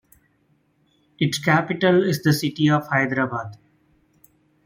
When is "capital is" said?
1.37-2.23